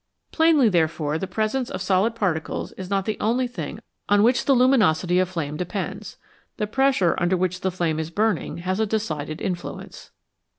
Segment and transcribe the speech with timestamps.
[0.31, 4.55] Plainly, therefore, the presence of solid particles is not the only thing on which the
[4.55, 6.17] luminosity of flame 159 FLAME: WHAT IS IT?
[6.17, 6.17] depends;
[6.57, 10.09] the pressure under which the flame is burning has a decided influence.